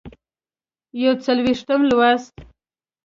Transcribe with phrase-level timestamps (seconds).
[1.01, 2.33] یوڅلوېښتم لوست